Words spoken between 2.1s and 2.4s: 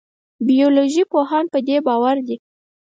دي.